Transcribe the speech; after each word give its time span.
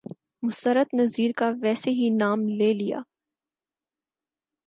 مسرت 0.43 0.93
نذیر 0.93 1.31
کا 1.35 1.49
ویسے 1.61 1.91
ہی 1.91 2.09
نام 2.09 2.47
لے 2.49 2.73
لیا۔ 2.73 2.99